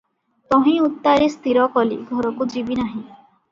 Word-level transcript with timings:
ତହିଁ 0.53 0.73
ଉତ୍ତାରେ 0.85 1.27
ସ୍ଥିର 1.35 1.67
କଲି, 1.77 2.01
ଘରକୁ 2.17 2.51
ଯିବି 2.57 2.81
ନାହିଁ। 2.83 3.07